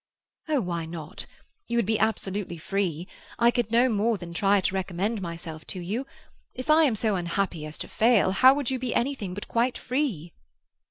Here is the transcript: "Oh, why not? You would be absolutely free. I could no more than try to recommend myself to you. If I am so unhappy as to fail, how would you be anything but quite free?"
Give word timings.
"Oh, 0.47 0.61
why 0.61 0.87
not? 0.87 1.27
You 1.67 1.77
would 1.77 1.85
be 1.85 1.99
absolutely 1.99 2.57
free. 2.57 3.07
I 3.37 3.51
could 3.51 3.69
no 3.69 3.87
more 3.87 4.17
than 4.17 4.33
try 4.33 4.59
to 4.59 4.73
recommend 4.73 5.21
myself 5.21 5.63
to 5.67 5.79
you. 5.79 6.07
If 6.55 6.71
I 6.71 6.85
am 6.85 6.95
so 6.95 7.15
unhappy 7.15 7.67
as 7.67 7.77
to 7.77 7.87
fail, 7.87 8.31
how 8.31 8.55
would 8.55 8.71
you 8.71 8.79
be 8.79 8.95
anything 8.95 9.35
but 9.35 9.47
quite 9.47 9.77
free?" 9.77 10.33